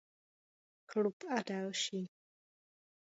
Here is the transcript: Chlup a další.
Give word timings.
Chlup 0.87 1.21
a 1.37 1.41
další. 1.49 2.09